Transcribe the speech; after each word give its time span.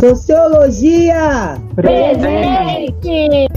Sociologia! 0.00 1.60
Presente! 1.76 3.48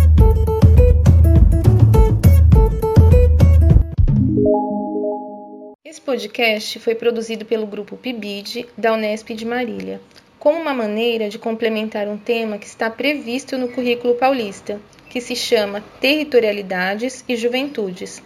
Esse 5.85 6.01
podcast 6.01 6.79
foi 6.79 6.96
produzido 6.96 7.46
pelo 7.46 7.65
grupo 7.65 7.96
PIBID 7.96 8.67
da 8.78 8.92
Unesp 8.92 9.29
de 9.29 9.46
Marília, 9.46 10.01
como 10.37 10.60
uma 10.60 10.74
maneira 10.74 11.29
de 11.29 11.40
complementar 11.40 12.10
um 12.10 12.17
tema 12.17 12.57
que 12.57 12.65
está 12.65 12.89
previsto 12.89 13.57
no 13.57 13.69
currículo 13.69 14.15
paulista, 14.15 14.81
que 15.10 15.21
se 15.21 15.37
chama 15.37 15.81
Territorialidades 16.02 17.23
e 17.25 17.38
Juventudes. 17.38 18.21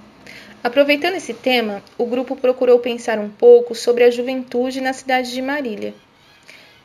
Aproveitando 0.63 1.17
esse 1.17 1.35
tema, 1.35 1.83
o 1.99 2.05
grupo 2.07 2.35
procurou 2.35 2.79
pensar 2.79 3.19
um 3.19 3.29
pouco 3.29 3.75
sobre 3.75 4.03
a 4.03 4.09
juventude 4.09 4.81
na 4.81 4.91
cidade 4.91 5.31
de 5.31 5.41
Marília. 5.43 5.93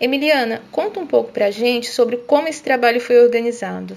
Emiliana, 0.05 0.61
conta 0.73 0.98
um 0.98 1.06
pouco 1.06 1.30
para 1.30 1.47
a 1.47 1.51
gente 1.52 1.88
sobre 1.88 2.16
como 2.16 2.48
esse 2.48 2.60
trabalho 2.60 3.01
foi 3.01 3.23
organizado. 3.23 3.97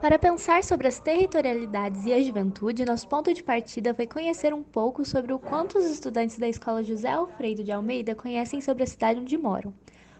Para 0.00 0.18
pensar 0.18 0.64
sobre 0.64 0.88
as 0.88 0.98
territorialidades 0.98 2.04
e 2.04 2.12
a 2.12 2.20
juventude, 2.20 2.84
nosso 2.84 3.06
ponto 3.06 3.32
de 3.32 3.40
partida 3.40 3.94
foi 3.94 4.04
conhecer 4.04 4.52
um 4.52 4.64
pouco 4.64 5.04
sobre 5.04 5.32
o 5.32 5.38
quanto 5.38 5.78
os 5.78 5.84
estudantes 5.84 6.38
da 6.38 6.48
Escola 6.48 6.82
José 6.82 7.08
Alfredo 7.08 7.62
de 7.62 7.70
Almeida 7.70 8.16
conhecem 8.16 8.60
sobre 8.60 8.82
a 8.82 8.86
cidade 8.86 9.20
onde 9.20 9.38
moram. 9.38 9.72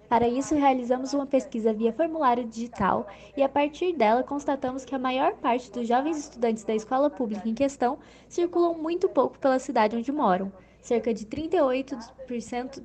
Para 0.09 0.29
isso, 0.29 0.55
realizamos 0.55 1.13
uma 1.13 1.27
pesquisa 1.27 1.73
via 1.73 1.93
formulário 1.93 2.45
digital 2.45 3.05
e, 3.37 3.43
a 3.43 3.49
partir 3.49 3.93
dela, 3.93 4.23
constatamos 4.23 4.85
que 4.85 4.95
a 4.95 5.01
maior 5.01 5.33
parte 5.33 5.69
dos 5.69 5.89
jovens 5.89 6.17
estudantes 6.17 6.63
da 6.63 6.77
escola 6.77 7.11
pública 7.11 7.49
em 7.49 7.55
questão 7.55 7.99
circulam 8.29 8.75
muito 8.75 9.09
pouco 9.09 9.37
pela 9.41 9.59
cidade 9.59 9.97
onde 9.97 10.13
moram, 10.13 10.53
cerca 10.81 11.13
de 11.13 11.27
38% 11.27 12.85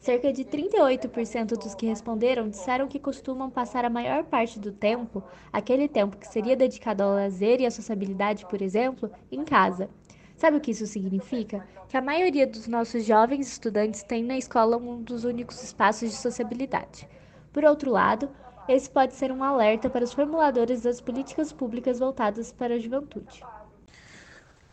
Cerca 0.00 0.32
de 0.32 0.46
38% 0.46 1.58
dos 1.62 1.74
que 1.74 1.84
responderam 1.84 2.48
disseram 2.48 2.88
que 2.88 2.98
costumam 2.98 3.50
passar 3.50 3.84
a 3.84 3.90
maior 3.90 4.24
parte 4.24 4.58
do 4.58 4.72
tempo, 4.72 5.22
aquele 5.52 5.86
tempo 5.86 6.16
que 6.16 6.26
seria 6.26 6.56
dedicado 6.56 7.02
ao 7.02 7.14
lazer 7.14 7.60
e 7.60 7.66
à 7.66 7.70
sociabilidade, 7.70 8.46
por 8.46 8.62
exemplo, 8.62 9.10
em 9.30 9.44
casa. 9.44 9.90
Sabe 10.38 10.56
o 10.56 10.60
que 10.60 10.70
isso 10.70 10.86
significa? 10.86 11.66
Que 11.86 11.98
a 11.98 12.00
maioria 12.00 12.46
dos 12.46 12.66
nossos 12.66 13.04
jovens 13.04 13.46
estudantes 13.46 14.02
tem 14.02 14.24
na 14.24 14.38
escola 14.38 14.78
um 14.78 15.02
dos 15.02 15.24
únicos 15.24 15.62
espaços 15.62 16.08
de 16.08 16.16
sociabilidade. 16.16 17.06
Por 17.52 17.62
outro 17.62 17.90
lado, 17.90 18.30
esse 18.66 18.88
pode 18.88 19.12
ser 19.12 19.30
um 19.30 19.44
alerta 19.44 19.90
para 19.90 20.04
os 20.04 20.14
formuladores 20.14 20.80
das 20.80 20.98
políticas 20.98 21.52
públicas 21.52 21.98
voltadas 21.98 22.50
para 22.50 22.76
a 22.76 22.78
juventude. 22.78 23.44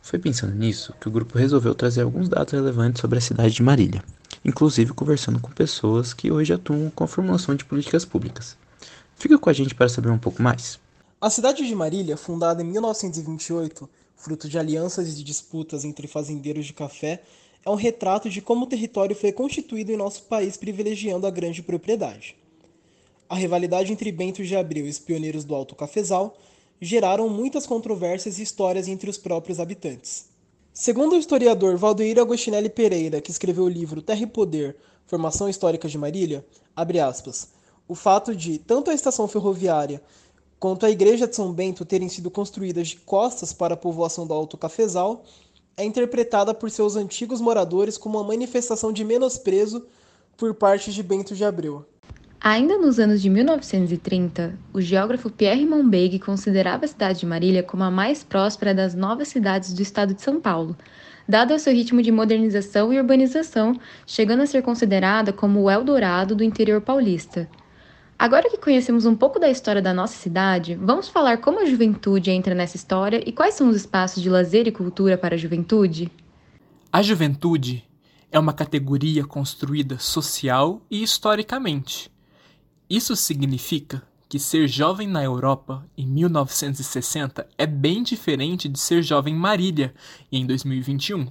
Foi 0.01 0.19
pensando 0.19 0.55
nisso 0.55 0.95
que 1.01 1.09
o 1.09 1.11
grupo 1.11 1.37
resolveu 1.37 1.75
trazer 1.75 2.03
alguns 2.03 2.29
dados 2.29 2.53
relevantes 2.53 3.01
sobre 3.01 3.17
a 3.17 3.21
cidade 3.21 3.53
de 3.53 3.61
Marília 3.61 4.01
inclusive 4.47 4.93
conversando 4.93 5.41
com 5.41 5.51
pessoas 5.51 6.13
que 6.13 6.31
hoje 6.31 6.53
atuam 6.53 6.89
com 6.89 7.03
a 7.03 7.07
formulação 7.07 7.53
de 7.53 7.65
políticas 7.65 8.05
públicas. 8.05 8.57
Fica 9.17 9.37
com 9.37 9.49
a 9.49 9.53
gente 9.53 9.75
para 9.75 9.89
saber 9.89 10.09
um 10.09 10.17
pouco 10.17 10.41
mais. 10.41 10.79
A 11.19 11.29
cidade 11.29 11.67
de 11.67 11.75
Marília, 11.75 12.15
fundada 12.15 12.63
em 12.63 12.65
1928, 12.65 13.89
fruto 14.15 14.47
de 14.47 14.57
alianças 14.57 15.19
e 15.19 15.23
disputas 15.23 15.83
entre 15.83 16.07
fazendeiros 16.07 16.65
de 16.65 16.71
café, 16.71 17.21
é 17.65 17.69
um 17.69 17.75
retrato 17.75 18.29
de 18.29 18.39
como 18.39 18.63
o 18.63 18.69
território 18.69 19.15
foi 19.15 19.33
constituído 19.33 19.91
em 19.91 19.97
nosso 19.97 20.23
país 20.23 20.55
privilegiando 20.55 21.27
a 21.27 21.31
grande 21.31 21.61
propriedade. 21.61 22.35
A 23.27 23.35
rivalidade 23.35 23.91
entre 23.91 24.09
Bentos 24.09 24.47
de 24.47 24.55
Abreu 24.55 24.87
e 24.87 24.89
os 24.89 24.99
pioneiros 24.99 25.43
do 25.43 25.53
Alto 25.53 25.75
Cafezal 25.75 26.37
geraram 26.79 27.27
muitas 27.27 27.65
controvérsias 27.65 28.39
e 28.39 28.43
histórias 28.43 28.87
entre 28.87 29.09
os 29.09 29.17
próprios 29.17 29.59
habitantes. 29.59 30.26
Segundo 30.79 31.13
o 31.13 31.17
historiador 31.17 31.75
Valdeir 31.75 32.19
Agostinelli 32.19 32.69
Pereira, 32.69 33.19
que 33.19 33.31
escreveu 33.31 33.63
o 33.63 33.67
livro 33.67 33.99
Terra 33.99 34.21
e 34.21 34.27
Poder, 34.27 34.77
Formação 35.07 35.49
Histórica 35.49 35.89
de 35.89 35.97
Marília, 35.97 36.45
aspas, 37.03 37.47
o 37.87 37.95
fato 37.95 38.35
de 38.35 38.59
tanto 38.59 38.91
a 38.91 38.93
estação 38.93 39.27
ferroviária 39.27 39.99
quanto 40.59 40.85
a 40.85 40.91
igreja 40.91 41.27
de 41.27 41.35
São 41.35 41.51
Bento 41.51 41.83
terem 41.83 42.07
sido 42.07 42.29
construídas 42.29 42.89
de 42.89 42.97
costas 42.97 43.51
para 43.51 43.73
a 43.73 43.77
povoação 43.77 44.27
do 44.27 44.35
Alto 44.35 44.55
Cafezal 44.55 45.23
é 45.75 45.83
interpretada 45.83 46.53
por 46.53 46.69
seus 46.69 46.95
antigos 46.95 47.41
moradores 47.41 47.97
como 47.97 48.19
uma 48.19 48.27
manifestação 48.27 48.93
de 48.93 49.03
menosprezo 49.03 49.83
por 50.37 50.53
parte 50.53 50.93
de 50.93 51.01
Bento 51.01 51.35
de 51.35 51.43
Abreu. 51.43 51.87
Ainda 52.39 52.77
nos 52.77 52.99
anos 52.99 53.19
de 53.19 53.31
1930, 53.31 54.57
o 54.71 54.79
geógrafo 54.79 55.29
Pierre 55.29 55.65
Monbeg 55.65 56.19
considerava 56.19 56.85
a 56.85 56.87
cidade 56.87 57.21
de 57.21 57.25
Marília 57.25 57.63
como 57.63 57.83
a 57.83 57.89
mais 57.89 58.23
próspera 58.23 58.75
das 58.75 58.93
novas 58.93 59.27
cidades 59.27 59.73
do 59.73 59.81
estado 59.81 60.13
de 60.13 60.21
São 60.21 60.39
Paulo, 60.39 60.77
dado 61.27 61.57
seu 61.57 61.73
ritmo 61.73 61.99
de 61.99 62.11
modernização 62.11 62.93
e 62.93 62.99
urbanização, 62.99 63.79
chegando 64.05 64.43
a 64.43 64.45
ser 64.45 64.61
considerada 64.61 65.33
como 65.33 65.61
o 65.61 65.69
Eldorado 65.69 66.35
do 66.35 66.43
interior 66.43 66.79
paulista. 66.79 67.49
Agora 68.19 68.49
que 68.49 68.57
conhecemos 68.57 69.07
um 69.07 69.15
pouco 69.15 69.39
da 69.39 69.49
história 69.49 69.81
da 69.81 69.93
nossa 69.93 70.15
cidade, 70.15 70.75
vamos 70.75 71.09
falar 71.09 71.39
como 71.39 71.59
a 71.59 71.65
juventude 71.65 72.29
entra 72.29 72.53
nessa 72.53 72.75
história 72.75 73.21
e 73.27 73.31
quais 73.31 73.55
são 73.55 73.67
os 73.67 73.75
espaços 73.75 74.21
de 74.21 74.29
lazer 74.29 74.67
e 74.67 74.71
cultura 74.71 75.17
para 75.17 75.33
a 75.33 75.37
juventude? 75.37 76.11
A 76.93 77.01
juventude 77.01 77.83
é 78.31 78.37
uma 78.37 78.53
categoria 78.53 79.25
construída 79.25 79.97
social 79.97 80.81
e 80.89 81.01
historicamente 81.01 82.15
isso 82.89 83.17
significa 83.17 84.01
que 84.29 84.39
ser 84.39 84.65
jovem 84.65 85.07
na 85.09 85.21
Europa 85.21 85.85
em 85.97 86.07
1960 86.07 87.45
é 87.57 87.65
bem 87.65 88.01
diferente 88.01 88.69
de 88.69 88.79
ser 88.79 89.01
jovem 89.01 89.33
em 89.33 89.37
Marília 89.37 89.93
em 90.31 90.45
2021. 90.45 91.29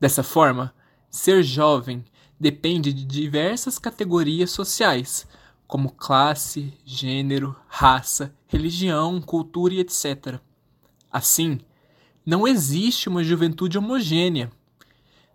Dessa 0.00 0.24
forma, 0.24 0.74
ser 1.08 1.44
jovem 1.44 2.04
depende 2.40 2.92
de 2.92 3.04
diversas 3.04 3.78
categorias 3.78 4.50
sociais, 4.50 5.28
como 5.66 5.92
classe, 5.92 6.72
gênero, 6.84 7.54
raça, 7.68 8.34
religião, 8.48 9.20
cultura 9.20 9.74
e 9.74 9.80
etc. 9.80 10.40
Assim, 11.10 11.60
não 12.26 12.48
existe 12.48 13.08
uma 13.08 13.22
juventude 13.22 13.78
homogênea. 13.78 14.50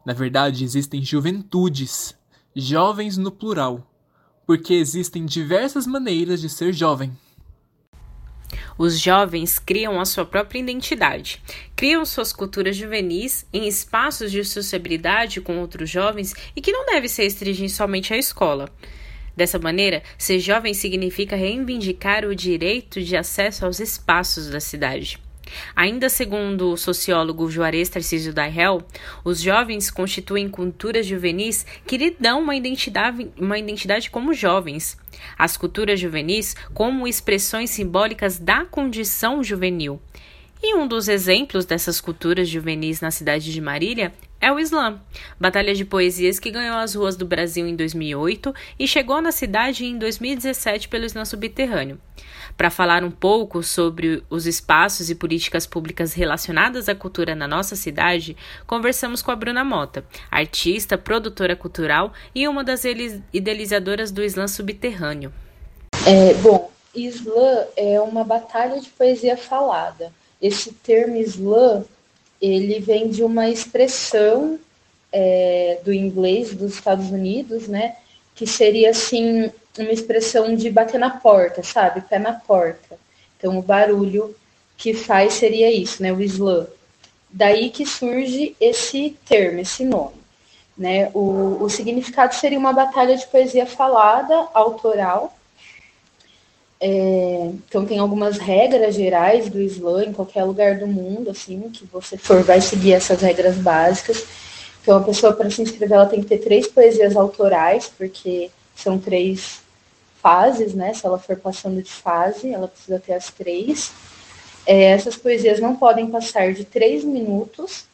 Na 0.05 0.11
verdade, 0.11 0.65
existem 0.65 1.01
juventudes, 1.01 2.13
jovens 2.53 3.17
no 3.17 3.31
plural 3.31 3.89
porque 4.45 4.73
existem 4.73 5.25
diversas 5.25 5.87
maneiras 5.87 6.41
de 6.41 6.49
ser 6.49 6.73
jovem. 6.73 7.11
Os 8.77 8.99
jovens 8.99 9.59
criam 9.59 9.99
a 9.99 10.05
sua 10.05 10.25
própria 10.25 10.59
identidade, 10.59 11.41
criam 11.75 12.05
suas 12.05 12.33
culturas 12.33 12.75
juvenis 12.75 13.45
em 13.53 13.67
espaços 13.67 14.31
de 14.31 14.43
sociabilidade 14.43 15.41
com 15.41 15.59
outros 15.59 15.89
jovens 15.89 16.33
e 16.55 16.61
que 16.61 16.71
não 16.71 16.85
deve 16.85 17.07
ser 17.07 17.23
restringir 17.23 17.69
somente 17.69 18.13
à 18.13 18.17
escola. 18.17 18.69
Dessa 19.35 19.57
maneira, 19.57 20.03
ser 20.17 20.39
jovem 20.39 20.73
significa 20.73 21.35
reivindicar 21.35 22.25
o 22.25 22.35
direito 22.35 23.01
de 23.01 23.15
acesso 23.15 23.65
aos 23.65 23.79
espaços 23.79 24.47
da 24.49 24.59
cidade. 24.59 25.22
Ainda 25.75 26.09
segundo 26.09 26.71
o 26.71 26.77
sociólogo 26.77 27.49
Juarez 27.49 27.89
Tarcísio 27.89 28.33
Daihel, 28.33 28.81
os 29.23 29.41
jovens 29.41 29.89
constituem 29.89 30.49
culturas 30.49 31.05
juvenis 31.05 31.65
que 31.85 31.97
lhe 31.97 32.15
dão 32.19 32.41
uma 32.41 32.55
identidade, 32.55 33.31
uma 33.37 33.57
identidade 33.57 34.09
como 34.09 34.33
jovens. 34.33 34.97
As 35.37 35.57
culturas 35.57 35.99
juvenis 35.99 36.55
como 36.73 37.07
expressões 37.07 37.69
simbólicas 37.69 38.39
da 38.39 38.65
condição 38.65 39.43
juvenil. 39.43 40.01
E 40.61 40.75
um 40.75 40.87
dos 40.87 41.09
exemplos 41.09 41.65
dessas 41.65 41.99
culturas 41.99 42.47
juvenis 42.47 43.01
na 43.01 43.11
cidade 43.11 43.51
de 43.51 43.59
Marília 43.59 44.13
é 44.43 44.51
o 44.51 44.59
Islã, 44.59 44.99
batalha 45.39 45.73
de 45.73 45.85
poesias 45.85 46.37
que 46.37 46.51
ganhou 46.51 46.75
as 46.75 46.93
ruas 46.95 47.15
do 47.15 47.25
Brasil 47.25 47.65
em 47.65 47.77
2008 47.77 48.53
e 48.77 48.85
chegou 48.85 49.21
na 49.21 49.31
cidade 49.31 49.85
em 49.85 49.97
2017 49.97 50.89
pelo 50.89 51.05
Islã 51.05 51.23
Subterrâneo. 51.23 51.97
Para 52.57 52.69
falar 52.69 53.05
um 53.05 53.09
pouco 53.09 53.63
sobre 53.63 54.21
os 54.29 54.45
espaços 54.45 55.09
e 55.09 55.15
políticas 55.15 55.65
públicas 55.65 56.13
relacionadas 56.13 56.89
à 56.89 56.93
cultura 56.93 57.33
na 57.33 57.47
nossa 57.47 57.77
cidade, 57.77 58.35
conversamos 58.67 59.21
com 59.21 59.31
a 59.31 59.35
Bruna 59.35 59.63
Mota, 59.63 60.03
artista, 60.29 60.97
produtora 60.97 61.55
cultural 61.55 62.11
e 62.35 62.45
uma 62.45 62.65
das 62.65 62.83
idealizadoras 63.31 64.11
do 64.11 64.21
Islã 64.21 64.45
Subterrâneo. 64.45 65.31
É, 66.05 66.33
bom, 66.33 66.69
Islã 66.93 67.65
é 67.77 67.97
uma 68.01 68.25
batalha 68.25 68.81
de 68.81 68.89
poesia 68.89 69.37
falada. 69.37 70.11
Esse 70.41 70.73
termo 70.73 71.15
Islã 71.15 71.85
ele 72.51 72.79
vem 72.79 73.09
de 73.09 73.23
uma 73.23 73.49
expressão 73.49 74.59
é, 75.11 75.79
do 75.85 75.93
inglês 75.93 76.53
dos 76.53 76.73
Estados 76.73 77.09
Unidos, 77.09 77.67
né? 77.69 77.95
Que 78.35 78.45
seria 78.45 78.89
assim 78.89 79.49
uma 79.77 79.91
expressão 79.91 80.53
de 80.55 80.69
bater 80.69 80.99
na 80.99 81.09
porta, 81.09 81.63
sabe? 81.63 82.01
Pé 82.01 82.19
na 82.19 82.33
porta. 82.33 82.97
Então 83.37 83.57
o 83.57 83.61
barulho 83.61 84.35
que 84.75 84.93
faz 84.93 85.33
seria 85.33 85.71
isso, 85.71 86.01
né? 86.03 86.11
O 86.11 86.21
slam. 86.21 86.67
Daí 87.29 87.69
que 87.69 87.85
surge 87.85 88.55
esse 88.59 89.17
termo, 89.25 89.59
esse 89.59 89.85
nome. 89.85 90.21
Né? 90.77 91.09
O, 91.13 91.63
o 91.63 91.69
significado 91.69 92.35
seria 92.35 92.59
uma 92.59 92.73
batalha 92.73 93.15
de 93.15 93.25
poesia 93.27 93.65
falada, 93.65 94.47
autoral, 94.53 95.33
é, 96.85 97.49
então 97.69 97.85
tem 97.85 97.97
algumas 97.97 98.37
regras 98.37 98.95
gerais 98.95 99.47
do 99.47 99.61
slam 99.61 100.03
em 100.03 100.11
qualquer 100.11 100.43
lugar 100.43 100.79
do 100.79 100.85
mundo, 100.85 101.31
assim, 101.31 101.69
que 101.69 101.85
você 101.85 102.17
for 102.17 102.43
vai 102.43 102.59
seguir 102.59 102.91
essas 102.91 103.21
regras 103.21 103.55
básicas. 103.55 104.25
Então 104.81 104.97
a 104.97 105.01
pessoa 105.01 105.31
para 105.31 105.49
se 105.49 105.61
inscrever 105.61 105.95
ela 105.95 106.05
tem 106.05 106.19
que 106.19 106.27
ter 106.27 106.39
três 106.39 106.67
poesias 106.67 107.15
autorais, 107.15 107.89
porque 107.97 108.51
são 108.75 108.99
três 108.99 109.61
fases, 110.21 110.73
né? 110.73 110.93
Se 110.93 111.05
ela 111.05 111.17
for 111.17 111.37
passando 111.37 111.81
de 111.81 111.89
fase, 111.89 112.53
ela 112.53 112.67
precisa 112.67 112.99
ter 112.99 113.13
as 113.13 113.29
três. 113.31 113.93
É, 114.65 114.91
essas 114.91 115.15
poesias 115.15 115.61
não 115.61 115.77
podem 115.77 116.07
passar 116.07 116.53
de 116.53 116.65
três 116.65 117.05
minutos. 117.05 117.85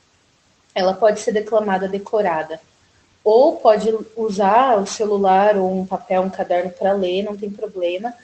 Ela 0.74 0.96
pode 0.96 1.20
ser 1.20 1.32
declamada 1.32 1.88
decorada. 1.88 2.60
Ou 3.24 3.58
pode 3.58 3.94
usar 4.16 4.82
o 4.82 4.88
celular 4.88 5.58
ou 5.58 5.80
um 5.82 5.86
papel, 5.86 6.24
um 6.24 6.30
caderno 6.32 6.72
para 6.72 6.92
ler, 6.94 7.22
não 7.22 7.38
tem 7.38 7.52
problema. 7.52 8.16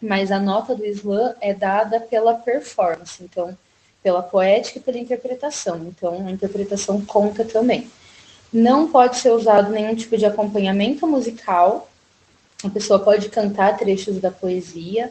Mas 0.00 0.30
a 0.30 0.38
nota 0.38 0.74
do 0.74 0.84
slam 0.84 1.34
é 1.40 1.54
dada 1.54 2.00
pela 2.00 2.34
performance, 2.34 3.22
então, 3.22 3.56
pela 4.02 4.22
poética 4.22 4.78
e 4.78 4.82
pela 4.82 4.98
interpretação. 4.98 5.78
Então, 5.86 6.26
a 6.26 6.30
interpretação 6.30 7.04
conta 7.04 7.44
também. 7.44 7.90
Não 8.52 8.88
pode 8.88 9.16
ser 9.16 9.30
usado 9.30 9.72
nenhum 9.72 9.94
tipo 9.94 10.16
de 10.16 10.26
acompanhamento 10.26 11.06
musical. 11.06 11.88
A 12.62 12.68
pessoa 12.68 13.00
pode 13.00 13.28
cantar 13.28 13.76
trechos 13.76 14.20
da 14.20 14.30
poesia, 14.30 15.10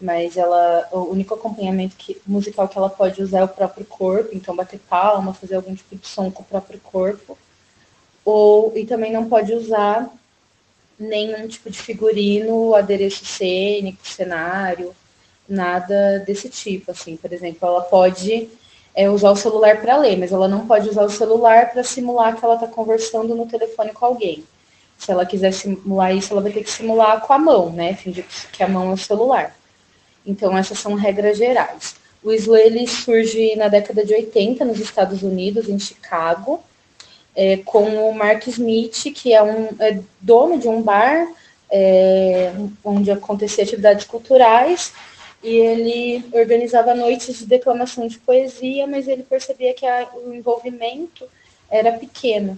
mas 0.00 0.36
ela, 0.36 0.86
o 0.92 1.10
único 1.10 1.34
acompanhamento 1.34 1.96
que, 1.96 2.20
musical 2.26 2.68
que 2.68 2.76
ela 2.76 2.90
pode 2.90 3.22
usar 3.22 3.40
é 3.40 3.44
o 3.44 3.48
próprio 3.48 3.86
corpo, 3.86 4.30
então 4.32 4.54
bater 4.54 4.78
palma, 4.78 5.34
fazer 5.34 5.56
algum 5.56 5.74
tipo 5.74 5.96
de 5.96 6.06
som 6.06 6.30
com 6.30 6.42
o 6.42 6.46
próprio 6.46 6.78
corpo. 6.80 7.38
Ou, 8.24 8.72
e 8.76 8.86
também 8.86 9.12
não 9.12 9.28
pode 9.28 9.52
usar 9.52 10.08
nenhum 10.98 11.46
tipo 11.48 11.70
de 11.70 11.78
figurino, 11.78 12.74
adereço 12.74 13.24
cênico, 13.24 14.06
cenário, 14.06 14.94
nada 15.48 16.20
desse 16.20 16.48
tipo. 16.48 16.90
Assim, 16.90 17.16
por 17.16 17.32
exemplo, 17.32 17.66
ela 17.68 17.82
pode 17.82 18.48
é, 18.94 19.10
usar 19.10 19.30
o 19.30 19.36
celular 19.36 19.80
para 19.80 19.96
ler, 19.96 20.16
mas 20.16 20.32
ela 20.32 20.48
não 20.48 20.66
pode 20.66 20.88
usar 20.88 21.04
o 21.04 21.10
celular 21.10 21.70
para 21.72 21.82
simular 21.82 22.36
que 22.36 22.44
ela 22.44 22.54
está 22.54 22.66
conversando 22.66 23.34
no 23.34 23.46
telefone 23.46 23.92
com 23.92 24.06
alguém. 24.06 24.44
Se 24.96 25.10
ela 25.10 25.26
quiser 25.26 25.52
simular 25.52 26.14
isso, 26.14 26.32
ela 26.32 26.40
vai 26.40 26.52
ter 26.52 26.62
que 26.62 26.70
simular 26.70 27.20
com 27.20 27.32
a 27.32 27.38
mão, 27.38 27.70
né? 27.70 27.94
Fingir 27.94 28.24
que 28.52 28.62
a 28.62 28.68
mão 28.68 28.90
é 28.90 28.94
o 28.94 28.96
celular. 28.96 29.54
Então, 30.24 30.56
essas 30.56 30.78
são 30.78 30.94
regras 30.94 31.36
gerais. 31.36 31.96
O 32.22 32.32
ele 32.32 32.86
surge 32.86 33.54
na 33.54 33.68
década 33.68 34.02
de 34.02 34.14
80 34.14 34.64
nos 34.64 34.80
Estados 34.80 35.22
Unidos, 35.22 35.68
em 35.68 35.78
Chicago, 35.78 36.64
é, 37.34 37.58
com 37.58 38.08
o 38.08 38.14
Mark 38.14 38.46
Smith, 38.46 39.12
que 39.14 39.32
é 39.32 39.42
um 39.42 39.68
é 39.80 39.98
dono 40.20 40.58
de 40.58 40.68
um 40.68 40.80
bar 40.80 41.26
é, 41.70 42.52
onde 42.84 43.10
acontecia 43.10 43.64
atividades 43.64 44.04
culturais, 44.04 44.92
e 45.42 45.56
ele 45.56 46.24
organizava 46.32 46.94
noites 46.94 47.38
de 47.38 47.46
declamação 47.46 48.06
de 48.06 48.18
poesia, 48.18 48.86
mas 48.86 49.08
ele 49.08 49.22
percebia 49.22 49.74
que 49.74 49.86
a, 49.86 50.08
o 50.14 50.32
envolvimento 50.32 51.28
era 51.70 51.92
pequeno. 51.92 52.56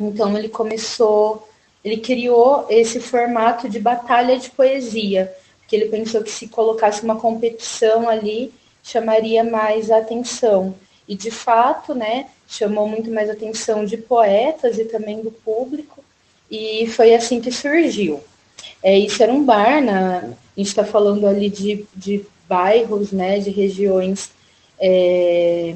Então 0.00 0.38
ele 0.38 0.48
começou, 0.48 1.48
ele 1.84 1.98
criou 1.98 2.66
esse 2.70 3.00
formato 3.00 3.68
de 3.68 3.80
batalha 3.80 4.38
de 4.38 4.50
poesia, 4.50 5.34
que 5.66 5.76
ele 5.76 5.86
pensou 5.86 6.22
que 6.22 6.30
se 6.30 6.48
colocasse 6.48 7.02
uma 7.02 7.16
competição 7.16 8.08
ali, 8.08 8.54
chamaria 8.82 9.44
mais 9.44 9.90
atenção. 9.90 10.74
E 11.06 11.14
de 11.14 11.30
fato, 11.30 11.94
né, 11.94 12.26
chamou 12.48 12.88
muito 12.88 13.10
mais 13.10 13.28
atenção 13.28 13.84
de 13.84 13.98
poetas 13.98 14.78
e 14.78 14.84
também 14.86 15.20
do 15.20 15.30
público, 15.30 16.02
e 16.50 16.86
foi 16.88 17.14
assim 17.14 17.40
que 17.40 17.52
surgiu. 17.52 18.20
É, 18.82 18.98
isso 18.98 19.22
era 19.22 19.32
um 19.32 19.44
bar, 19.44 19.82
na, 19.82 20.18
a 20.18 20.30
gente 20.56 20.68
está 20.68 20.84
falando 20.84 21.26
ali 21.26 21.50
de, 21.50 21.84
de 21.94 22.24
bairros, 22.48 23.12
né, 23.12 23.38
de 23.38 23.50
regiões 23.50 24.30
é, 24.80 25.74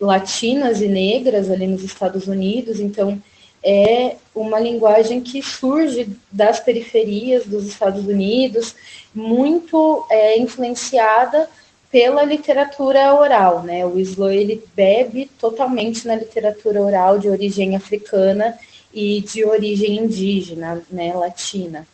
latinas 0.00 0.80
e 0.80 0.86
negras 0.86 1.50
ali 1.50 1.66
nos 1.66 1.82
Estados 1.82 2.28
Unidos, 2.28 2.78
então 2.78 3.20
é 3.62 4.16
uma 4.34 4.60
linguagem 4.60 5.20
que 5.20 5.42
surge 5.42 6.08
das 6.30 6.60
periferias 6.60 7.46
dos 7.46 7.66
Estados 7.66 8.06
Unidos, 8.06 8.74
muito 9.12 10.06
é, 10.10 10.38
influenciada 10.38 11.48
pela 11.94 12.24
literatura 12.24 13.14
oral, 13.14 13.62
né? 13.62 13.86
O 13.86 14.00
Slow 14.00 14.32
ele 14.32 14.60
bebe 14.74 15.30
totalmente 15.38 16.08
na 16.08 16.16
literatura 16.16 16.82
oral 16.82 17.20
de 17.20 17.28
origem 17.28 17.76
africana 17.76 18.58
e 18.92 19.20
de 19.20 19.44
origem 19.44 19.98
indígena, 19.98 20.82
né, 20.90 21.14
latina. 21.14 21.86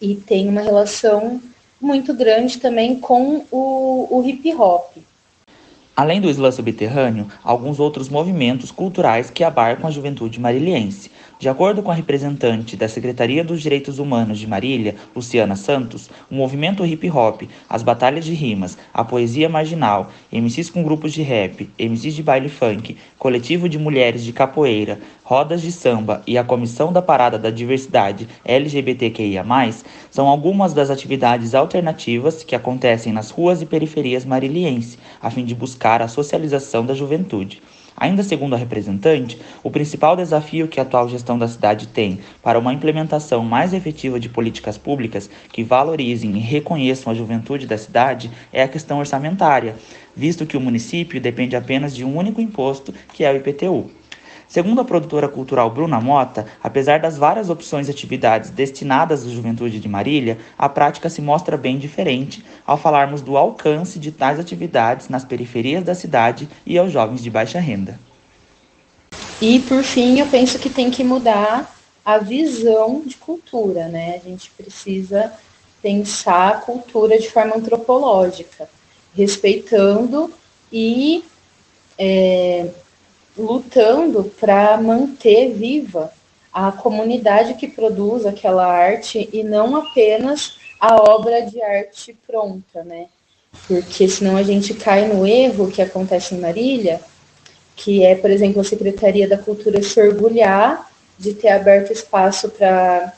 E 0.00 0.16
tem 0.16 0.48
uma 0.48 0.62
relação 0.62 1.40
muito 1.80 2.12
grande 2.12 2.58
também 2.58 2.98
com 2.98 3.46
o, 3.52 4.08
o 4.10 4.28
hip 4.28 4.52
hop. 4.56 4.96
Além 5.94 6.20
do 6.20 6.28
slam 6.28 6.50
subterrâneo, 6.50 7.28
alguns 7.44 7.78
outros 7.78 8.08
movimentos 8.08 8.72
culturais 8.72 9.30
que 9.30 9.44
abarcam 9.44 9.86
a 9.86 9.92
juventude 9.92 10.40
mariliense, 10.40 11.08
de 11.44 11.48
acordo 11.50 11.82
com 11.82 11.90
a 11.90 11.94
representante 11.94 12.74
da 12.74 12.88
Secretaria 12.88 13.44
dos 13.44 13.60
Direitos 13.60 13.98
Humanos 13.98 14.38
de 14.38 14.46
Marília, 14.46 14.96
Luciana 15.14 15.56
Santos, 15.56 16.08
o 16.30 16.34
movimento 16.34 16.86
hip 16.86 17.10
hop, 17.10 17.42
as 17.68 17.82
batalhas 17.82 18.24
de 18.24 18.32
rimas, 18.32 18.78
a 18.94 19.04
poesia 19.04 19.46
marginal, 19.46 20.08
MCs 20.32 20.70
com 20.70 20.82
grupos 20.82 21.12
de 21.12 21.20
rap, 21.20 21.68
MCs 21.78 22.14
de 22.14 22.22
baile 22.22 22.48
funk, 22.48 22.96
coletivo 23.18 23.68
de 23.68 23.78
mulheres 23.78 24.24
de 24.24 24.32
capoeira, 24.32 24.98
rodas 25.22 25.60
de 25.60 25.70
samba 25.70 26.22
e 26.26 26.38
a 26.38 26.44
Comissão 26.44 26.90
da 26.90 27.02
Parada 27.02 27.38
da 27.38 27.50
Diversidade 27.50 28.26
LGBTQIA+, 28.42 29.44
são 30.10 30.26
algumas 30.28 30.72
das 30.72 30.88
atividades 30.88 31.54
alternativas 31.54 32.42
que 32.42 32.56
acontecem 32.56 33.12
nas 33.12 33.28
ruas 33.28 33.60
e 33.60 33.66
periferias 33.66 34.24
mariliense, 34.24 34.98
a 35.20 35.30
fim 35.30 35.44
de 35.44 35.54
buscar 35.54 36.00
a 36.00 36.08
socialização 36.08 36.86
da 36.86 36.94
juventude. 36.94 37.60
Ainda 37.96 38.24
segundo 38.24 38.54
a 38.54 38.58
representante, 38.58 39.40
o 39.62 39.70
principal 39.70 40.16
desafio 40.16 40.66
que 40.66 40.80
a 40.80 40.82
atual 40.82 41.08
gestão 41.08 41.38
da 41.38 41.46
cidade 41.46 41.86
tem 41.86 42.18
para 42.42 42.58
uma 42.58 42.72
implementação 42.72 43.44
mais 43.44 43.72
efetiva 43.72 44.18
de 44.18 44.28
políticas 44.28 44.76
públicas 44.76 45.30
que 45.52 45.62
valorizem 45.62 46.36
e 46.36 46.40
reconheçam 46.40 47.12
a 47.12 47.14
juventude 47.16 47.66
da 47.66 47.78
cidade 47.78 48.30
é 48.52 48.62
a 48.62 48.68
questão 48.68 48.98
orçamentária, 48.98 49.76
visto 50.14 50.44
que 50.44 50.56
o 50.56 50.60
município 50.60 51.20
depende 51.20 51.54
apenas 51.54 51.94
de 51.94 52.04
um 52.04 52.16
único 52.16 52.40
imposto, 52.40 52.92
que 53.12 53.22
é 53.22 53.32
o 53.32 53.36
IPTU. 53.36 53.90
Segundo 54.54 54.80
a 54.80 54.84
produtora 54.84 55.26
cultural 55.26 55.68
Bruna 55.68 56.00
Mota, 56.00 56.46
apesar 56.62 57.00
das 57.00 57.18
várias 57.18 57.50
opções 57.50 57.86
de 57.86 57.90
atividades 57.90 58.50
destinadas 58.50 59.26
à 59.26 59.28
juventude 59.28 59.80
de 59.80 59.88
Marília, 59.88 60.38
a 60.56 60.68
prática 60.68 61.10
se 61.10 61.20
mostra 61.20 61.56
bem 61.56 61.76
diferente 61.76 62.44
ao 62.64 62.76
falarmos 62.76 63.20
do 63.20 63.36
alcance 63.36 63.98
de 63.98 64.12
tais 64.12 64.38
atividades 64.38 65.08
nas 65.08 65.24
periferias 65.24 65.82
da 65.82 65.92
cidade 65.92 66.48
e 66.64 66.78
aos 66.78 66.92
jovens 66.92 67.20
de 67.20 67.28
baixa 67.30 67.58
renda. 67.58 67.98
E, 69.42 69.58
por 69.58 69.82
fim, 69.82 70.20
eu 70.20 70.26
penso 70.28 70.56
que 70.56 70.70
tem 70.70 70.88
que 70.88 71.02
mudar 71.02 71.74
a 72.04 72.18
visão 72.18 73.02
de 73.04 73.16
cultura, 73.16 73.88
né? 73.88 74.20
A 74.24 74.28
gente 74.28 74.52
precisa 74.56 75.32
pensar 75.82 76.50
a 76.50 76.58
cultura 76.58 77.18
de 77.18 77.28
forma 77.28 77.56
antropológica, 77.56 78.68
respeitando 79.16 80.32
e 80.72 81.24
é, 81.98 82.68
lutando 83.36 84.24
para 84.40 84.76
manter 84.76 85.52
viva 85.52 86.12
a 86.52 86.70
comunidade 86.70 87.54
que 87.54 87.66
produz 87.66 88.24
aquela 88.24 88.64
arte 88.64 89.28
e 89.32 89.42
não 89.42 89.74
apenas 89.74 90.56
a 90.80 90.96
obra 90.96 91.42
de 91.42 91.60
arte 91.60 92.16
pronta, 92.26 92.84
né? 92.84 93.06
Porque 93.66 94.08
senão 94.08 94.36
a 94.36 94.42
gente 94.42 94.74
cai 94.74 95.08
no 95.08 95.26
erro 95.26 95.70
que 95.70 95.82
acontece 95.82 96.34
em 96.34 96.40
Marília, 96.40 97.00
que 97.74 98.04
é, 98.04 98.14
por 98.14 98.30
exemplo, 98.30 98.60
a 98.60 98.64
Secretaria 98.64 99.28
da 99.28 99.38
Cultura 99.38 99.82
se 99.82 100.00
orgulhar 100.00 100.90
de 101.18 101.34
ter 101.34 101.48
aberto 101.48 101.92
espaço 101.92 102.48
para 102.50 103.12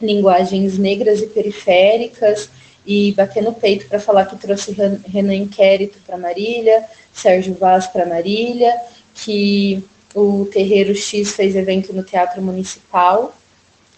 linguagens 0.00 0.78
negras 0.78 1.20
e 1.20 1.26
periféricas 1.26 2.48
e 2.86 3.12
bater 3.12 3.42
no 3.42 3.52
peito 3.52 3.86
para 3.86 4.00
falar 4.00 4.24
que 4.24 4.36
trouxe 4.36 4.72
Renan 4.72 5.34
Inquérito 5.34 5.98
para 6.06 6.16
Marília, 6.16 6.84
Sérgio 7.12 7.54
Vaz 7.54 7.86
para 7.86 8.06
Marília, 8.06 8.74
que 9.24 9.84
o 10.14 10.46
Terreiro 10.46 10.94
X 10.94 11.32
fez 11.32 11.54
evento 11.54 11.92
no 11.92 12.02
Teatro 12.02 12.42
Municipal, 12.42 13.34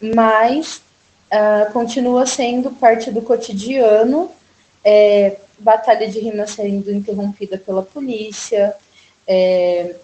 mas 0.00 0.82
uh, 1.32 1.72
continua 1.72 2.26
sendo 2.26 2.70
parte 2.72 3.10
do 3.10 3.22
cotidiano, 3.22 4.30
é, 4.84 5.36
batalha 5.58 6.08
de 6.08 6.18
rima 6.18 6.46
sendo 6.46 6.92
interrompida 6.92 7.56
pela 7.56 7.82
polícia, 7.82 8.74
é, 9.26 9.94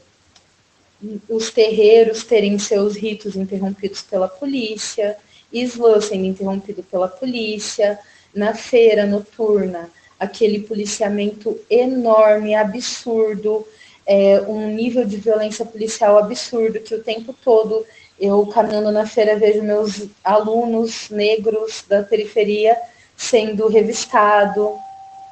os 1.28 1.50
terreiros 1.50 2.24
terem 2.24 2.58
seus 2.58 2.96
ritos 2.96 3.36
interrompidos 3.36 4.02
pela 4.02 4.28
polícia, 4.28 5.16
Islã 5.52 6.00
sendo 6.00 6.24
interrompido 6.24 6.82
pela 6.82 7.08
polícia, 7.08 7.98
na 8.34 8.54
feira 8.54 9.06
noturna, 9.06 9.90
aquele 10.18 10.60
policiamento 10.60 11.58
enorme, 11.70 12.54
absurdo, 12.54 13.66
é, 14.08 14.40
um 14.40 14.68
nível 14.68 15.04
de 15.04 15.18
violência 15.18 15.66
policial 15.66 16.16
absurdo, 16.18 16.80
que 16.80 16.94
o 16.94 17.02
tempo 17.02 17.34
todo 17.44 17.84
eu 18.18 18.44
caminhando 18.46 18.90
na 18.90 19.06
feira 19.06 19.36
vejo 19.36 19.62
meus 19.62 20.08
alunos 20.24 21.10
negros 21.10 21.84
da 21.86 22.02
periferia 22.02 22.74
sendo 23.14 23.68
revistado. 23.68 24.76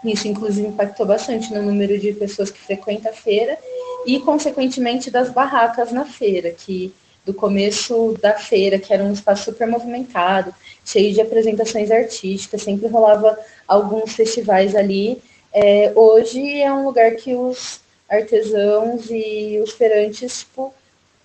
Isso, 0.05 0.29
inclusive, 0.29 0.69
impactou 0.69 1.07
bastante 1.07 1.53
no 1.55 1.63
número 1.63 1.99
de 1.99 2.13
pessoas 2.13 2.51
que 2.51 2.61
frequentam 2.61 3.11
a 3.11 3.15
feira 3.15 3.59
e, 4.07 4.21
consequentemente, 4.21 5.11
das 5.11 5.31
barracas 5.31 5.91
na 5.91 6.05
feira, 6.05 6.51
que 6.51 6.93
do 7.25 7.33
começo 7.33 8.17
da 8.21 8.35
feira, 8.35 8.79
que 8.79 8.93
era 8.93 9.03
um 9.03 9.13
espaço 9.13 9.47
super 9.47 9.67
movimentado, 9.67 10.55
cheio 10.85 11.13
de 11.13 11.21
apresentações 11.21 11.91
artísticas, 11.91 12.63
sempre 12.63 12.87
rolava 12.87 13.37
alguns 13.67 14.15
festivais 14.15 14.77
ali. 14.77 15.21
É, 15.53 15.91
hoje 15.97 16.61
é 16.61 16.73
um 16.73 16.85
lugar 16.85 17.13
que 17.17 17.35
os 17.35 17.81
artesãos 18.09 19.11
e 19.11 19.61
os 19.63 19.73
feirantes 19.73 20.41
tipo, 20.41 20.73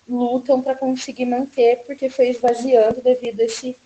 lutam 0.08 0.60
para 0.60 0.74
conseguir 0.74 1.26
manter, 1.26 1.82
porque 1.86 2.10
foi 2.10 2.28
esvaziando 2.28 3.00
devido 3.00 3.40
a 3.40 3.44
esse 3.44 3.76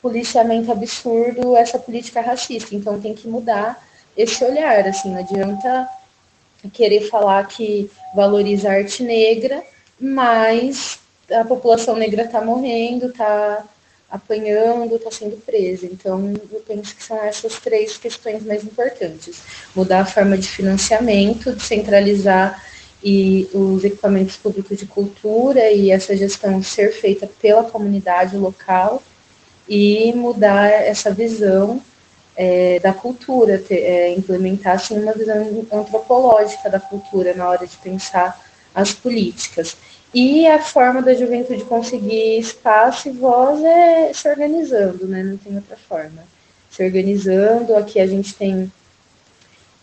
policiamento 0.00 0.70
absurdo, 0.70 1.56
essa 1.56 1.78
política 1.78 2.20
racista. 2.20 2.74
Então 2.74 3.00
tem 3.00 3.14
que 3.14 3.28
mudar 3.28 3.82
esse 4.16 4.44
olhar, 4.44 4.86
assim, 4.86 5.10
não 5.10 5.20
adianta 5.20 5.88
querer 6.72 7.08
falar 7.08 7.46
que 7.46 7.90
valoriza 8.14 8.68
a 8.68 8.74
arte 8.74 9.02
negra, 9.02 9.62
mas 9.98 11.00
a 11.30 11.44
população 11.44 11.96
negra 11.96 12.24
está 12.24 12.40
morrendo, 12.40 13.06
está 13.06 13.64
apanhando, 14.12 14.96
está 14.96 15.10
sendo 15.10 15.38
presa. 15.38 15.86
Então, 15.86 16.34
eu 16.52 16.60
penso 16.68 16.94
que 16.94 17.02
são 17.02 17.16
essas 17.24 17.56
três 17.58 17.96
questões 17.96 18.44
mais 18.44 18.62
importantes. 18.62 19.40
Mudar 19.74 20.00
a 20.00 20.04
forma 20.04 20.36
de 20.36 20.46
financiamento, 20.46 21.52
descentralizar 21.52 22.62
e 23.02 23.48
os 23.54 23.82
equipamentos 23.82 24.36
públicos 24.36 24.78
de 24.78 24.84
cultura 24.84 25.70
e 25.70 25.90
essa 25.90 26.14
gestão 26.14 26.62
ser 26.62 26.92
feita 26.92 27.26
pela 27.40 27.64
comunidade 27.64 28.36
local 28.36 29.02
e 29.66 30.12
mudar 30.12 30.68
essa 30.68 31.10
visão 31.10 31.80
é, 32.36 32.78
da 32.80 32.92
cultura, 32.92 33.58
ter, 33.58 33.80
é, 33.80 34.10
implementar 34.14 34.74
assim, 34.74 34.98
uma 34.98 35.14
visão 35.14 35.66
antropológica 35.72 36.68
da 36.68 36.78
cultura 36.78 37.32
na 37.32 37.48
hora 37.48 37.66
de 37.66 37.76
pensar 37.78 38.38
as 38.74 38.92
políticas. 38.92 39.74
E 40.14 40.46
a 40.46 40.60
forma 40.60 41.00
da 41.00 41.14
juventude 41.14 41.64
conseguir 41.64 42.38
espaço 42.38 43.08
e 43.08 43.12
voz 43.12 43.62
é 43.64 44.12
se 44.12 44.28
organizando, 44.28 45.06
né? 45.06 45.22
Não 45.22 45.38
tem 45.38 45.56
outra 45.56 45.76
forma. 45.76 46.24
Se 46.70 46.84
organizando, 46.84 47.74
aqui 47.74 47.98
a 47.98 48.06
gente 48.06 48.34
tem 48.34 48.70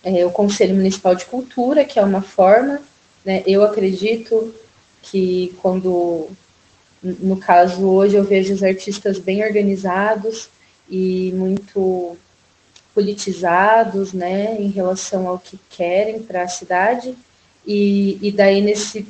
é, 0.03 0.25
o 0.25 0.31
Conselho 0.31 0.75
Municipal 0.75 1.15
de 1.15 1.25
Cultura, 1.25 1.83
que 1.83 1.97
é 1.97 2.03
uma 2.03 2.21
forma, 2.21 2.79
né? 3.25 3.43
Eu 3.47 3.63
acredito 3.63 4.53
que 5.01 5.55
quando, 5.61 6.29
no 7.01 7.37
caso 7.37 7.83
hoje, 7.85 8.15
eu 8.15 8.23
vejo 8.23 8.53
os 8.53 8.61
artistas 8.61 9.17
bem 9.17 9.43
organizados 9.43 10.49
e 10.87 11.31
muito 11.33 12.15
politizados, 12.93 14.11
né, 14.11 14.57
em 14.59 14.69
relação 14.69 15.27
ao 15.27 15.39
que 15.39 15.57
querem 15.69 16.21
para 16.21 16.43
a 16.43 16.47
cidade, 16.47 17.15
e, 17.65 18.17
e 18.21 18.31
daí 18.31 18.61
nesse 18.61 19.07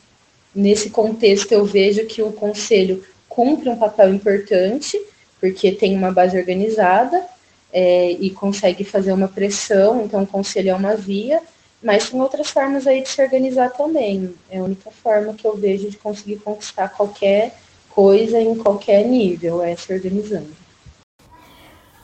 Nesse 0.53 0.89
contexto, 0.89 1.51
eu 1.51 1.65
vejo 1.65 2.05
que 2.05 2.21
o 2.21 2.31
conselho 2.31 3.03
cumpre 3.27 3.69
um 3.69 3.77
papel 3.77 4.13
importante, 4.13 4.99
porque 5.39 5.71
tem 5.71 5.95
uma 5.95 6.11
base 6.11 6.37
organizada 6.37 7.23
é, 7.71 8.11
e 8.11 8.29
consegue 8.31 8.83
fazer 8.83 9.13
uma 9.13 9.27
pressão, 9.27 10.03
então 10.03 10.23
o 10.23 10.27
conselho 10.27 10.71
é 10.71 10.75
uma 10.75 10.95
via, 10.95 11.41
mas 11.81 12.09
tem 12.09 12.19
outras 12.19 12.49
formas 12.49 12.87
aí 12.87 13.01
de 13.01 13.09
se 13.09 13.21
organizar 13.21 13.69
também. 13.69 14.33
É 14.49 14.57
a 14.57 14.63
única 14.63 14.91
forma 14.91 15.33
que 15.33 15.45
eu 15.45 15.55
vejo 15.55 15.89
de 15.89 15.97
conseguir 15.97 16.37
conquistar 16.37 16.89
qualquer 16.89 17.55
coisa 17.89 18.39
em 18.39 18.55
qualquer 18.55 19.05
nível, 19.05 19.61
é 19.61 19.75
se 19.75 19.93
organizando. 19.93 20.49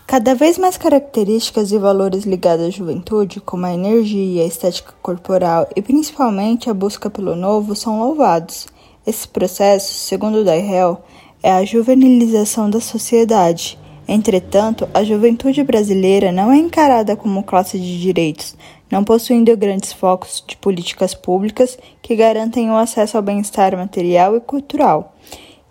Cada 0.08 0.36
vez 0.36 0.60
mais 0.60 0.78
características 0.78 1.72
e 1.72 1.80
valores 1.80 2.26
ligados 2.26 2.68
à 2.68 2.70
juventude, 2.70 3.42
como 3.42 3.66
a 3.66 3.74
energia, 3.74 4.44
a 4.44 4.46
estética 4.46 4.94
corporal 5.02 5.68
e 5.76 5.82
principalmente 5.82 6.70
a 6.70 6.76
busca 6.76 7.10
pelo 7.10 7.36
novo, 7.36 7.76
são 7.76 8.00
louvados. 8.00 8.68
Esse 9.06 9.28
processo, 9.28 9.96
segundo 9.96 10.44
Daihel, 10.44 11.02
é 11.42 11.52
a 11.52 11.66
juvenilização 11.66 12.70
da 12.70 12.80
sociedade. 12.80 13.80
Entretanto, 14.08 14.88
a 14.94 15.04
juventude 15.04 15.64
brasileira 15.64 16.32
não 16.32 16.52
é 16.52 16.58
encarada 16.58 17.16
como 17.16 17.42
classe 17.42 17.80
de 17.80 18.00
direitos, 18.00 18.56
não 18.92 19.04
possuindo 19.04 19.58
grandes 19.58 19.92
focos 19.92 20.44
de 20.48 20.56
políticas 20.56 21.16
públicas 21.16 21.80
que 22.04 22.16
garantem 22.16 22.70
o 22.70 22.78
acesso 22.78 23.18
ao 23.18 23.24
bem-estar 23.24 23.76
material 23.76 24.38
e 24.38 24.40
cultural 24.40 25.16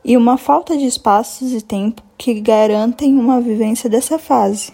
e 0.05 0.17
uma 0.17 0.37
falta 0.37 0.77
de 0.77 0.85
espaços 0.85 1.53
e 1.53 1.63
tempo 1.63 2.03
que 2.19 2.41
garantem 2.41 3.17
uma 3.17 3.41
vivência 3.41 3.89
dessa 3.89 4.19
fase. 4.19 4.73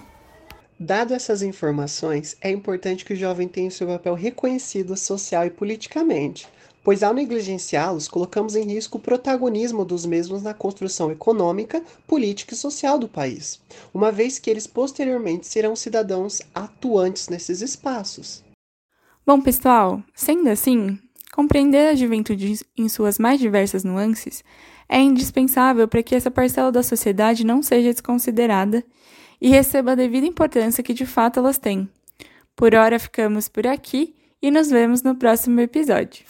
Dado 0.79 1.13
essas 1.13 1.43
informações, 1.43 2.37
é 2.41 2.51
importante 2.51 3.05
que 3.05 3.13
o 3.13 3.17
jovem 3.17 3.47
tenha 3.47 3.71
seu 3.71 3.87
papel 3.87 4.15
reconhecido 4.15 4.97
social 4.97 5.45
e 5.45 5.51
politicamente, 5.51 6.49
pois 6.83 7.03
ao 7.03 7.13
negligenciá-los, 7.13 8.09
colocamos 8.09 8.57
em 8.57 8.65
risco 8.65 8.99
o 8.99 9.01
protagonismo 9.01 9.85
dos 9.85 10.07
mesmos 10.07 10.43
na 10.43 10.55
construção 10.55 11.13
econômica, 11.13 11.83
política 12.07 12.55
e 12.55 12.57
social 12.57 12.99
do 12.99 13.07
país, 13.07 13.61
uma 13.93 14.11
vez 14.11 14.39
que 14.39 14.49
eles 14.49 14.67
posteriormente 14.67 15.47
serão 15.47 15.77
cidadãos 15.77 16.41
atuantes 16.55 17.29
nesses 17.29 17.61
espaços. 17.61 18.43
Bom, 19.27 19.41
pessoal, 19.41 20.03
sendo 20.15 20.49
assim, 20.49 20.99
compreender 21.33 21.89
a 21.89 21.95
juventude 21.95 22.61
em 22.77 22.89
suas 22.89 23.19
mais 23.19 23.41
diversas 23.41 23.85
nuances 23.85 24.45
é 24.89 24.99
indispensável 25.01 25.87
para 25.87 26.03
que 26.03 26.15
essa 26.15 26.31
parcela 26.31 26.73
da 26.73 26.83
sociedade 26.83 27.47
não 27.47 27.63
seja 27.63 27.93
desconsiderada 27.93 28.85
e 29.41 29.49
receba 29.49 29.93
a 29.93 29.95
devida 29.95 30.27
importância 30.27 30.83
que 30.83 30.93
de 30.93 31.07
fato 31.07 31.39
elas 31.39 31.59
têm. 31.59 31.89
Por 32.57 32.75
hora 32.75 32.99
ficamos 32.99 33.49
por 33.49 33.67
aqui 33.67 34.15
e 34.43 34.51
nos 34.51 34.69
vemos 34.69 35.03
no 35.03 35.15
próximo 35.15 35.61
episódio. 35.61 36.25